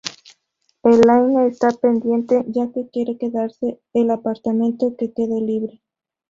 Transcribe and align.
Elaine 0.83 1.45
está 1.45 1.69
pendiente 1.73 2.43
ya 2.47 2.71
que 2.71 2.89
quiere 2.89 3.19
quedarse 3.19 3.79
el 3.93 4.09
apartamento 4.09 4.95
que 4.97 5.13
quede 5.13 5.39
libre. 5.41 5.79